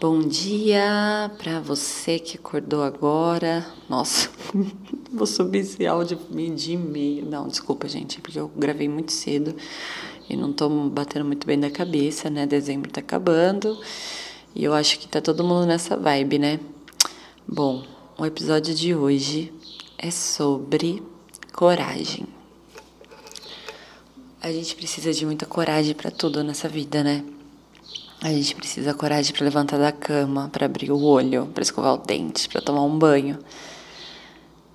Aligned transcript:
Bom 0.00 0.18
dia 0.18 1.30
para 1.38 1.60
você 1.60 2.18
que 2.18 2.36
acordou 2.36 2.82
agora. 2.82 3.64
Nossa, 3.88 4.28
vou 5.10 5.26
subir 5.26 5.60
esse 5.60 5.86
áudio 5.86 6.18
meio-dia 6.30 6.74
e 6.74 6.76
meio. 6.76 7.24
Não, 7.24 7.46
desculpa, 7.46 7.88
gente, 7.88 8.20
porque 8.20 8.38
eu 8.38 8.48
gravei 8.48 8.88
muito 8.88 9.12
cedo 9.12 9.54
e 10.28 10.36
não 10.36 10.52
tô 10.52 10.68
batendo 10.90 11.24
muito 11.24 11.46
bem 11.46 11.56
na 11.56 11.70
cabeça, 11.70 12.28
né? 12.28 12.44
Dezembro 12.44 12.90
tá 12.90 13.00
acabando 13.00 13.80
e 14.54 14.64
eu 14.64 14.74
acho 14.74 14.98
que 14.98 15.06
tá 15.06 15.20
todo 15.20 15.44
mundo 15.44 15.64
nessa 15.64 15.96
vibe, 15.96 16.40
né? 16.40 16.60
Bom, 17.46 17.84
o 18.18 18.26
episódio 18.26 18.74
de 18.74 18.94
hoje 18.96 19.52
é 19.96 20.10
sobre 20.10 21.02
coragem. 21.52 22.26
A 24.42 24.50
gente 24.50 24.74
precisa 24.74 25.12
de 25.12 25.24
muita 25.24 25.46
coragem 25.46 25.94
para 25.94 26.10
tudo 26.10 26.42
nessa 26.42 26.68
vida, 26.68 27.02
né? 27.04 27.24
A 28.24 28.30
gente 28.30 28.54
precisa 28.54 28.94
coragem 28.94 29.34
para 29.34 29.44
levantar 29.44 29.76
da 29.76 29.92
cama, 29.92 30.48
para 30.50 30.64
abrir 30.64 30.90
o 30.90 30.98
olho, 30.98 31.46
para 31.52 31.62
escovar 31.62 31.92
o 31.92 31.98
dente, 31.98 32.48
para 32.48 32.62
tomar 32.62 32.82
um 32.82 32.98
banho. 32.98 33.38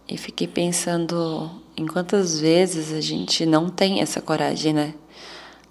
E 0.07 0.19
fiquei 0.19 0.47
pensando 0.47 1.49
em 1.75 1.87
quantas 1.87 2.39
vezes 2.39 2.93
a 2.93 3.01
gente 3.01 3.47
não 3.47 3.67
tem 3.67 4.01
essa 4.01 4.21
coragem, 4.21 4.71
né? 4.71 4.93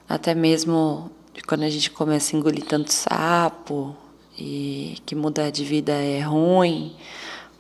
Até 0.09 0.35
mesmo 0.35 1.09
quando 1.47 1.63
a 1.63 1.71
gente 1.71 1.93
começa 1.93 2.35
a 2.35 2.39
engolir 2.41 2.65
tanto 2.65 2.93
sapo 2.93 3.95
e 4.37 4.97
que 5.07 5.15
mudar 5.15 5.51
de 5.51 5.63
vida 5.65 5.93
é 5.93 6.19
ruim, 6.19 6.97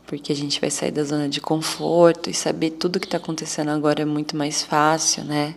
porque 0.05 0.32
a 0.32 0.36
gente 0.36 0.60
vai 0.60 0.69
sair 0.69 0.91
da 0.91 1.05
zona 1.05 1.28
de 1.28 1.41
conforto 1.41 2.28
e 2.28 2.34
saber 2.34 2.70
tudo 2.70 2.98
que 2.98 3.06
está 3.06 3.19
acontecendo 3.19 3.69
agora 3.69 4.02
é 4.02 4.05
muito 4.05 4.36
mais 4.36 4.64
fácil, 4.64 5.22
né? 5.22 5.55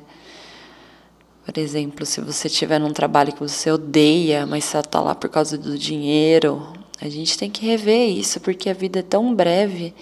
Por 1.45 1.57
exemplo, 1.57 2.05
se 2.05 2.21
você 2.21 2.47
estiver 2.47 2.79
num 2.79 2.93
trabalho 2.93 3.33
que 3.33 3.39
você 3.39 3.71
odeia, 3.71 4.45
mas 4.45 4.65
só 4.65 4.79
está 4.79 5.01
lá 5.01 5.15
por 5.15 5.29
causa 5.29 5.57
do 5.57 5.77
dinheiro, 5.77 6.65
a 7.01 7.09
gente 7.09 7.37
tem 7.37 7.49
que 7.49 7.65
rever 7.65 8.09
isso, 8.09 8.39
porque 8.39 8.69
a 8.69 8.73
vida 8.73 8.99
é 8.99 9.03
tão 9.03 9.33
breve 9.33 9.93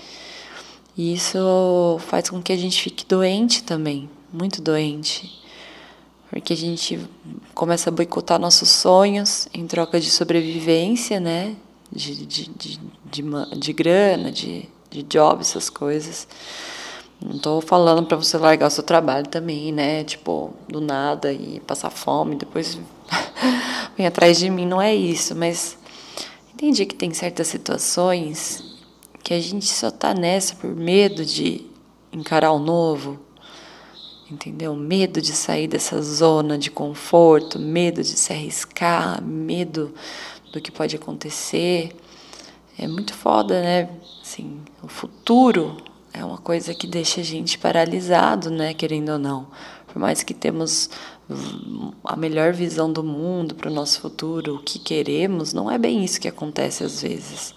e 0.97 1.13
isso 1.13 1.97
faz 2.01 2.29
com 2.29 2.41
que 2.41 2.51
a 2.51 2.57
gente 2.57 2.81
fique 2.81 3.05
doente 3.05 3.63
também, 3.63 4.09
muito 4.33 4.61
doente. 4.61 5.39
Porque 6.29 6.51
a 6.51 6.57
gente 6.57 6.99
começa 7.55 7.89
a 7.89 7.93
boicotar 7.93 8.37
nossos 8.37 8.67
sonhos 8.69 9.47
em 9.53 9.65
troca 9.65 9.97
de 9.97 10.11
sobrevivência, 10.11 11.19
né? 11.19 11.55
De, 11.89 12.25
de, 12.25 12.49
de, 12.49 12.79
de, 13.05 13.23
de 13.57 13.73
grana, 13.73 14.29
de, 14.29 14.67
de 14.91 15.01
job, 15.03 15.39
essas 15.39 15.69
coisas. 15.69 16.27
Não 17.21 17.37
tô 17.37 17.59
falando 17.59 18.05
para 18.05 18.15
você 18.15 18.37
largar 18.37 18.67
o 18.67 18.71
seu 18.71 18.83
trabalho 18.83 19.27
também, 19.27 19.73
né? 19.73 20.05
Tipo, 20.05 20.53
do 20.69 20.79
nada 20.79 21.33
e 21.33 21.59
passar 21.59 21.89
fome, 21.89 22.35
depois 22.35 22.79
vem 23.97 24.07
atrás 24.07 24.39
de 24.39 24.49
mim, 24.49 24.65
não 24.65 24.81
é 24.81 24.95
isso, 24.95 25.35
mas 25.35 25.77
entendi 26.53 26.85
que 26.85 26.95
tem 26.95 27.13
certas 27.13 27.47
situações 27.47 28.63
que 29.21 29.33
a 29.33 29.39
gente 29.39 29.65
só 29.65 29.91
tá 29.91 30.13
nessa 30.13 30.55
por 30.55 30.73
medo 30.73 31.25
de 31.25 31.65
encarar 32.11 32.51
o 32.51 32.59
novo. 32.59 33.19
Entendeu? 34.31 34.75
Medo 34.75 35.21
de 35.21 35.33
sair 35.33 35.67
dessa 35.67 36.01
zona 36.01 36.57
de 36.57 36.69
conforto, 36.69 37.57
medo 37.57 38.03
de 38.03 38.09
se 38.11 38.31
arriscar, 38.31 39.21
medo 39.23 39.93
do 40.53 40.61
que 40.61 40.71
pode 40.71 40.95
acontecer. 40.95 41.95
É 42.77 42.87
muito 42.87 43.13
foda, 43.13 43.59
né? 43.59 43.89
Assim, 44.21 44.61
o 44.83 44.87
futuro 44.87 45.77
é 46.13 46.23
uma 46.23 46.37
coisa 46.37 46.73
que 46.73 46.87
deixa 46.87 47.21
a 47.21 47.23
gente 47.23 47.57
paralisado, 47.57 48.49
né, 48.49 48.73
querendo 48.73 49.09
ou 49.09 49.19
não. 49.19 49.47
Por 49.87 49.99
mais 49.99 50.23
que 50.23 50.33
temos 50.33 50.89
a 52.03 52.15
melhor 52.15 52.53
visão 52.53 52.91
do 52.91 53.03
mundo 53.03 53.55
para 53.55 53.69
o 53.69 53.73
nosso 53.73 54.01
futuro, 54.01 54.55
o 54.55 54.63
que 54.63 54.79
queremos, 54.79 55.53
não 55.53 55.69
é 55.69 55.77
bem 55.77 56.03
isso 56.03 56.19
que 56.19 56.27
acontece 56.27 56.83
às 56.83 57.01
vezes. 57.01 57.53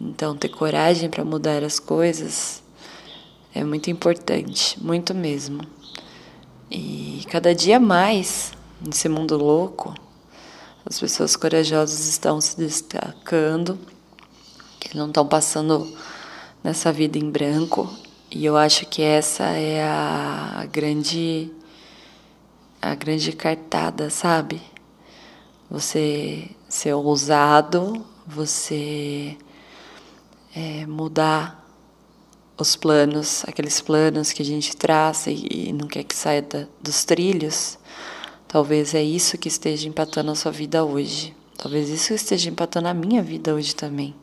Então, 0.00 0.36
ter 0.36 0.48
coragem 0.48 1.08
para 1.08 1.24
mudar 1.24 1.64
as 1.64 1.78
coisas 1.78 2.62
é 3.54 3.64
muito 3.64 3.90
importante, 3.90 4.82
muito 4.82 5.14
mesmo. 5.14 5.62
E 6.70 7.24
cada 7.30 7.54
dia 7.54 7.80
mais, 7.80 8.52
nesse 8.80 9.08
mundo 9.08 9.36
louco, 9.36 9.94
as 10.84 11.00
pessoas 11.00 11.34
corajosas 11.34 12.08
estão 12.08 12.40
se 12.40 12.56
destacando, 12.56 13.78
que 14.78 14.96
não 14.96 15.08
estão 15.08 15.26
passando 15.26 15.92
nessa 16.68 16.92
vida 16.92 17.18
em 17.18 17.30
branco. 17.30 17.88
E 18.30 18.44
eu 18.44 18.54
acho 18.54 18.84
que 18.84 19.00
essa 19.00 19.44
é 19.44 19.82
a 19.82 20.68
grande 20.70 21.50
a 22.80 22.94
grande 22.94 23.32
cartada, 23.32 24.10
sabe? 24.10 24.60
Você 25.70 26.50
ser 26.68 26.92
ousado, 26.92 28.04
você 28.26 29.34
é, 30.54 30.84
mudar 30.86 31.66
os 32.58 32.76
planos, 32.76 33.44
aqueles 33.48 33.80
planos 33.80 34.30
que 34.30 34.42
a 34.42 34.44
gente 34.44 34.76
traça 34.76 35.30
e, 35.30 35.68
e 35.68 35.72
não 35.72 35.88
quer 35.88 36.04
que 36.04 36.14
saia 36.14 36.42
da, 36.42 36.66
dos 36.82 37.02
trilhos. 37.02 37.78
Talvez 38.46 38.94
é 38.94 39.02
isso 39.02 39.38
que 39.38 39.48
esteja 39.48 39.88
empatando 39.88 40.30
a 40.30 40.34
sua 40.34 40.52
vida 40.52 40.84
hoje. 40.84 41.34
Talvez 41.56 41.88
isso 41.88 42.12
esteja 42.12 42.50
empatando 42.50 42.88
a 42.88 42.94
minha 42.94 43.22
vida 43.22 43.54
hoje 43.54 43.74
também 43.74 44.14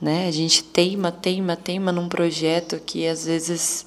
né? 0.00 0.28
A 0.28 0.30
gente 0.30 0.62
teima, 0.62 1.10
teima, 1.10 1.56
teima 1.56 1.92
num 1.92 2.08
projeto 2.08 2.80
que 2.84 3.06
às 3.06 3.24
vezes 3.24 3.86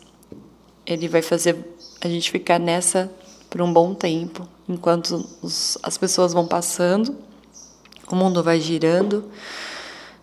ele 0.85 1.07
vai 1.07 1.21
fazer 1.21 1.57
a 2.01 2.07
gente 2.07 2.31
ficar 2.31 2.59
nessa 2.59 3.11
por 3.49 3.61
um 3.61 3.71
bom 3.71 3.93
tempo, 3.93 4.47
enquanto 4.67 5.27
os, 5.41 5.77
as 5.83 5.97
pessoas 5.97 6.31
vão 6.33 6.47
passando, 6.47 7.17
o 8.09 8.15
mundo 8.15 8.41
vai 8.41 8.59
girando 8.61 9.25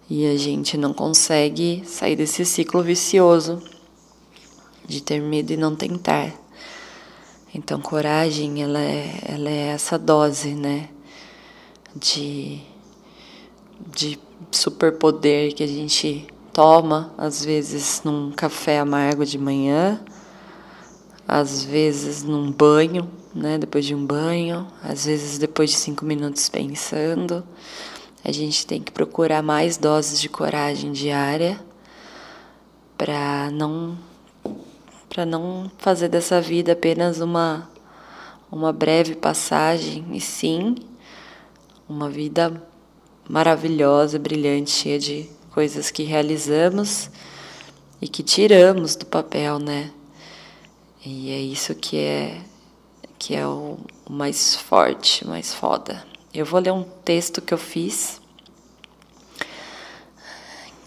e 0.08 0.26
a 0.26 0.36
gente 0.36 0.76
não 0.76 0.94
consegue 0.94 1.82
sair 1.86 2.16
desse 2.16 2.44
ciclo 2.44 2.82
vicioso 2.82 3.62
de 4.86 5.02
ter 5.02 5.20
medo 5.20 5.52
e 5.52 5.56
não 5.56 5.76
tentar. 5.76 6.32
Então, 7.54 7.80
coragem, 7.80 8.62
ela 8.62 8.80
é, 8.80 9.20
ela 9.26 9.50
é 9.50 9.68
essa 9.68 9.98
dose, 9.98 10.54
né? 10.54 10.88
De, 11.94 12.60
de 13.94 14.18
superpoder 14.50 15.54
que 15.54 15.62
a 15.62 15.66
gente 15.66 16.26
toma, 16.52 17.12
às 17.16 17.44
vezes 17.44 18.02
num 18.04 18.32
café 18.32 18.80
amargo 18.80 19.24
de 19.24 19.38
manhã, 19.38 20.00
às 21.26 21.62
vezes 21.62 22.22
num 22.22 22.50
banho, 22.50 23.08
né, 23.34 23.58
depois 23.58 23.84
de 23.84 23.94
um 23.94 24.04
banho, 24.04 24.66
às 24.82 25.04
vezes 25.04 25.38
depois 25.38 25.70
de 25.70 25.76
cinco 25.76 26.04
minutos 26.04 26.48
pensando. 26.48 27.44
A 28.24 28.32
gente 28.32 28.66
tem 28.66 28.82
que 28.82 28.90
procurar 28.90 29.42
mais 29.42 29.76
doses 29.76 30.20
de 30.20 30.28
coragem 30.28 30.92
diária 30.92 31.60
para 32.96 33.50
não 33.52 33.96
para 35.08 35.24
não 35.24 35.70
fazer 35.78 36.08
dessa 36.08 36.40
vida 36.40 36.72
apenas 36.72 37.20
uma 37.20 37.70
uma 38.50 38.72
breve 38.72 39.14
passagem 39.14 40.04
e 40.12 40.20
sim 40.20 40.74
uma 41.88 42.10
vida 42.10 42.62
maravilhosa, 43.28 44.18
brilhante, 44.18 44.70
cheia 44.70 44.98
de 44.98 45.28
coisas 45.50 45.90
que 45.90 46.02
realizamos 46.04 47.10
e 48.00 48.08
que 48.08 48.22
tiramos 48.22 48.96
do 48.96 49.06
papel, 49.06 49.58
né? 49.58 49.90
E 51.04 51.30
é 51.30 51.38
isso 51.38 51.74
que 51.74 51.96
é 51.96 52.40
que 53.18 53.34
é 53.34 53.46
o, 53.46 53.78
mais 54.08 54.54
forte, 54.54 55.26
mais 55.26 55.52
foda. 55.52 56.06
Eu 56.32 56.46
vou 56.46 56.60
ler 56.60 56.72
um 56.72 56.84
texto 56.84 57.42
que 57.42 57.52
eu 57.52 57.58
fiz 57.58 58.20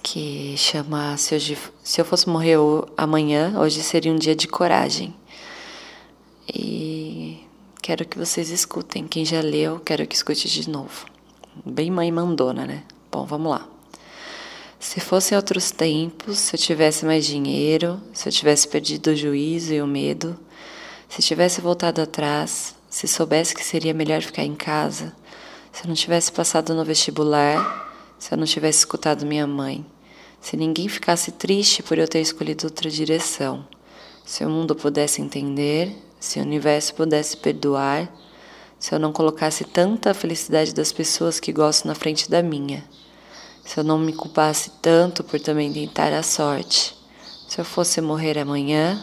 que 0.01 0.55
chama 0.57 1.15
se, 1.17 1.35
hoje, 1.35 1.57
se 1.83 1.99
eu 1.99 2.05
fosse 2.05 2.27
morrer 2.27 2.57
amanhã, 2.97 3.53
hoje 3.59 3.81
seria 3.83 4.11
um 4.11 4.17
dia 4.17 4.35
de 4.35 4.47
coragem. 4.47 5.13
E 6.53 7.45
quero 7.81 8.05
que 8.05 8.17
vocês 8.17 8.49
escutem. 8.49 9.07
Quem 9.07 9.25
já 9.25 9.41
leu, 9.41 9.79
quero 9.79 10.07
que 10.07 10.15
escute 10.15 10.49
de 10.49 10.69
novo. 10.69 11.10
Bem 11.65 11.91
mãe 11.91 12.09
mandona, 12.11 12.65
né? 12.65 12.83
Bom, 13.11 13.25
vamos 13.25 13.51
lá. 13.51 13.67
Se 14.79 15.01
fossem 15.01 15.35
outros 15.35 15.69
tempos, 15.69 16.39
se 16.39 16.55
eu 16.55 16.59
tivesse 16.59 17.05
mais 17.05 17.25
dinheiro, 17.25 18.01
se 18.13 18.27
eu 18.27 18.31
tivesse 18.31 18.67
perdido 18.67 19.11
o 19.11 19.15
juízo 19.15 19.73
e 19.73 19.81
o 19.81 19.85
medo, 19.85 20.39
se 21.09 21.21
tivesse 21.21 21.59
voltado 21.59 22.01
atrás, 22.01 22.73
se 22.89 23.05
soubesse 23.05 23.53
que 23.53 23.63
seria 23.65 23.93
melhor 23.93 24.21
ficar 24.21 24.43
em 24.43 24.55
casa, 24.55 25.13
se 25.73 25.83
eu 25.83 25.89
não 25.89 25.93
tivesse 25.93 26.31
passado 26.31 26.73
no 26.73 26.85
vestibular, 26.85 27.93
se 28.17 28.33
eu 28.33 28.37
não 28.37 28.45
tivesse 28.45 28.79
escutado 28.79 29.25
minha 29.25 29.45
mãe, 29.45 29.85
se 30.39 30.55
ninguém 30.55 30.87
ficasse 30.87 31.33
triste 31.33 31.83
por 31.83 31.97
eu 31.97 32.07
ter 32.07 32.21
escolhido 32.21 32.65
outra 32.65 32.89
direção, 32.89 33.67
se 34.25 34.45
o 34.45 34.49
mundo 34.49 34.73
pudesse 34.73 35.21
entender, 35.21 35.95
se 36.17 36.39
o 36.39 36.43
universo 36.43 36.95
pudesse 36.95 37.35
perdoar, 37.35 38.09
se 38.81 38.95
eu 38.95 38.99
não 38.99 39.13
colocasse 39.13 39.63
tanta 39.63 40.11
felicidade 40.11 40.73
das 40.73 40.91
pessoas 40.91 41.39
que 41.39 41.53
gosto 41.53 41.87
na 41.87 41.93
frente 41.93 42.27
da 42.27 42.41
minha, 42.41 42.83
se 43.63 43.79
eu 43.79 43.83
não 43.83 43.99
me 43.99 44.11
culpasse 44.11 44.71
tanto 44.81 45.23
por 45.23 45.39
também 45.39 45.71
tentar 45.71 46.11
a 46.11 46.23
sorte, 46.23 46.97
se 47.47 47.61
eu 47.61 47.63
fosse 47.63 48.01
morrer 48.01 48.39
amanhã, 48.39 48.99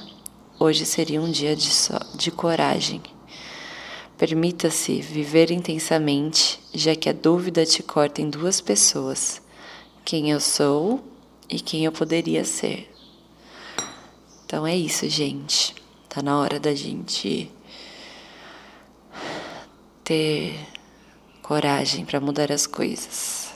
hoje 0.58 0.84
seria 0.84 1.22
um 1.22 1.30
dia 1.30 1.54
de, 1.54 1.70
so 1.70 1.94
de 2.16 2.32
coragem. 2.32 3.00
Permita-se 4.18 5.00
viver 5.00 5.52
intensamente 5.52 6.58
já 6.74 6.96
que 6.96 7.08
a 7.08 7.12
dúvida 7.12 7.64
te 7.64 7.80
corta 7.80 8.20
em 8.20 8.28
duas 8.28 8.60
pessoas: 8.60 9.40
quem 10.04 10.32
eu 10.32 10.40
sou 10.40 11.00
e 11.48 11.60
quem 11.60 11.84
eu 11.84 11.92
poderia 11.92 12.44
ser. 12.44 12.92
Então 14.44 14.66
é 14.66 14.76
isso, 14.76 15.08
gente. 15.08 15.72
Tá 16.08 16.20
na 16.20 16.40
hora 16.40 16.58
da 16.58 16.74
gente 16.74 17.48
ter 20.08 20.58
coragem 21.42 22.02
para 22.06 22.18
mudar 22.18 22.50
as 22.50 22.66
coisas 22.66 23.50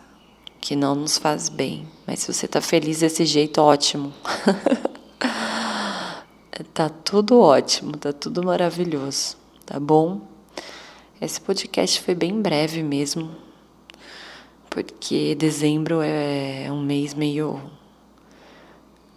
que 0.61 0.77
não 0.77 0.95
nos 0.95 1.17
faz 1.17 1.49
bem. 1.49 1.89
Mas 2.07 2.19
se 2.19 2.31
você 2.31 2.47
tá 2.47 2.61
feliz 2.61 3.01
desse 3.01 3.25
jeito, 3.25 3.59
ótimo. 3.59 4.13
tá 6.75 6.91
tudo 6.91 7.41
ótimo, 7.41 7.97
tá 7.97 8.13
tudo 8.13 8.45
maravilhoso, 8.45 9.39
tá 9.65 9.81
bom? 9.81 10.21
Esse 11.19 11.41
podcast 11.41 12.03
foi 12.03 12.15
bem 12.15 12.43
breve 12.43 12.83
mesmo, 12.83 13.35
porque 14.69 15.35
dezembro 15.35 16.03
é 16.03 16.69
um 16.71 16.83
mês 16.83 17.15
meio 17.15 17.59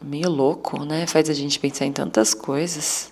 meio 0.02 0.30
louco, 0.30 0.86
né? 0.86 1.06
Faz 1.06 1.30
a 1.30 1.34
gente 1.34 1.60
pensar 1.60 1.86
em 1.86 1.92
tantas 1.92 2.34
coisas. 2.34 3.10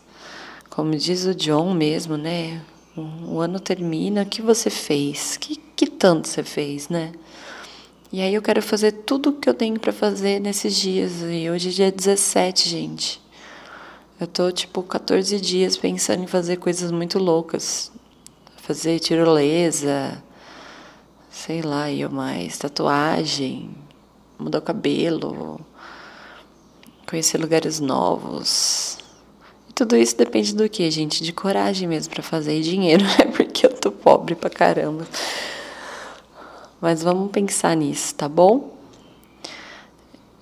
Como 0.70 0.96
diz 0.96 1.26
o 1.26 1.36
John 1.36 1.74
mesmo, 1.74 2.16
né? 2.16 2.62
O 2.96 3.40
ano 3.40 3.60
termina, 3.60 4.22
o 4.22 4.26
que 4.26 4.42
você 4.42 4.70
fez? 4.70 5.36
Que, 5.38 5.56
que 5.56 5.88
tanto 5.88 6.28
você 6.28 6.44
fez, 6.44 6.90
né? 6.90 7.12
E 8.12 8.22
aí 8.22 8.36
eu 8.36 8.42
quero 8.44 8.62
fazer 8.62 8.92
tudo 8.92 9.32
o 9.32 9.34
que 9.34 9.50
eu 9.50 9.56
tenho 9.56 9.80
para 9.80 9.92
fazer 9.92 10.40
nesses 10.40 10.76
dias. 10.76 11.14
E 11.24 11.50
hoje 11.50 11.70
é 11.70 11.72
dia 11.72 11.92
17, 11.92 12.70
gente. 12.70 13.20
Eu 14.20 14.28
tô 14.28 14.52
tipo 14.52 14.84
14 14.84 15.42
dias 15.42 15.76
pensando 15.76 16.24
em 16.24 16.28
fazer 16.28 16.58
coisas 16.58 16.92
muito 16.92 17.18
loucas. 17.18 17.92
Fazer 18.58 19.00
tirolesa, 19.00 20.24
sei 21.32 21.64
lá, 21.64 21.92
eu 21.92 22.12
mais, 22.12 22.58
tatuagem, 22.60 23.76
mudar 24.38 24.60
o 24.60 24.62
cabelo, 24.62 25.60
conhecer 27.10 27.40
lugares 27.40 27.80
novos. 27.80 29.03
Tudo 29.76 29.98
isso 29.98 30.16
depende 30.16 30.54
do 30.54 30.70
que, 30.70 30.90
gente? 30.92 31.24
De 31.24 31.34
coragem 31.34 31.88
mesmo 31.88 32.14
para 32.14 32.22
fazer 32.22 32.60
e 32.60 32.62
dinheiro, 32.62 33.04
é 33.20 33.26
porque 33.26 33.66
eu 33.66 33.74
tô 33.74 33.92
pobre 33.92 34.36
pra 34.36 34.50
caramba. 34.50 35.08
Mas 36.80 37.02
vamos 37.02 37.32
pensar 37.32 37.76
nisso, 37.76 38.14
tá 38.14 38.30
bom? 38.30 38.78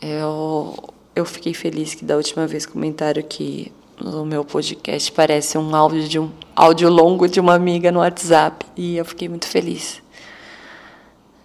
Eu, 0.02 0.76
eu 1.16 1.26
fiquei 1.26 1.54
feliz 1.54 1.94
que 1.94 2.04
da 2.04 2.18
última 2.18 2.48
vez 2.48 2.66
comentaram 2.66 3.22
que 3.22 3.72
no 4.04 4.26
meu 4.26 4.44
podcast 4.44 5.12
parece 5.12 5.58
um 5.58 5.76
áudio 5.76 6.08
de 6.08 6.20
um 6.20 6.32
áudio 6.56 6.90
longo 6.90 7.28
de 7.28 7.40
uma 7.40 7.54
amiga 7.54 7.92
no 7.92 8.00
WhatsApp 8.00 8.66
e 8.76 8.98
eu 8.98 9.06
fiquei 9.06 9.30
muito 9.30 9.48
feliz. 9.48 10.02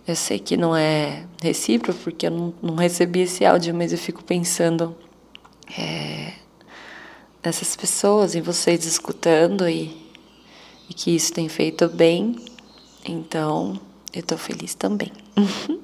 Eu 0.08 0.16
sei 0.16 0.38
que 0.38 0.56
não 0.56 0.74
é 0.74 1.24
recíproco 1.42 1.98
porque 2.02 2.26
eu 2.26 2.30
não, 2.30 2.54
não 2.62 2.76
recebi 2.76 3.20
esse 3.20 3.44
áudio, 3.44 3.74
mas 3.74 3.92
eu 3.92 3.98
fico 3.98 4.24
pensando 4.24 4.96
é, 5.78 6.32
nessas 7.46 7.76
pessoas, 7.76 8.34
em 8.34 8.42
vocês 8.42 8.84
escutando 8.84 9.68
e, 9.68 9.96
e 10.90 10.94
que 10.94 11.14
isso 11.14 11.32
tem 11.32 11.48
feito 11.48 11.86
bem. 11.88 12.44
Então, 13.04 13.80
eu 14.12 14.20
tô 14.20 14.36
feliz 14.36 14.74
também. 14.74 15.12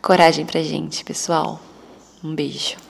Coragem 0.00 0.46
pra 0.46 0.62
gente, 0.62 1.04
pessoal. 1.04 1.60
Um 2.22 2.36
beijo. 2.36 2.87